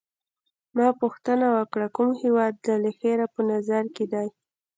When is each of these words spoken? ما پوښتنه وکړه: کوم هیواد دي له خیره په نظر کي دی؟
ما 0.77 0.87
پوښتنه 1.01 1.47
وکړه: 1.57 1.87
کوم 1.95 2.09
هیواد 2.23 2.53
دي 2.63 2.75
له 2.83 2.91
خیره 2.99 3.25
په 3.33 3.41
نظر 3.51 3.83
کي 3.95 4.05
دی؟ 4.13 4.27